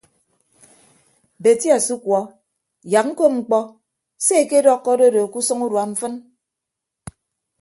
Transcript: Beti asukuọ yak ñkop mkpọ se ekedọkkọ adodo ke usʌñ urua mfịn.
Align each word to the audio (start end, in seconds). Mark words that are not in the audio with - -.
Beti 1.43 1.67
asukuọ 1.77 2.19
yak 2.91 3.05
ñkop 3.09 3.31
mkpọ 3.37 3.57
se 4.25 4.33
ekedọkkọ 4.43 4.89
adodo 4.93 5.21
ke 5.31 5.37
usʌñ 5.41 5.59
urua 5.65 5.83
mfịn. 5.91 6.13